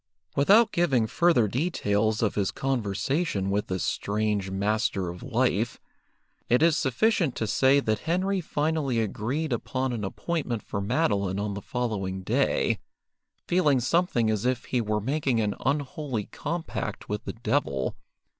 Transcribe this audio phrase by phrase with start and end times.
[0.35, 5.79] Without giving further details of his conversation with this strange Master of Life,
[6.49, 11.53] it is sufficient to say that Henry finally agreed upon an appointment for Madeline on
[11.53, 12.79] the following day,
[13.47, 17.95] feeling something as if he were making an unholy compact with the devil.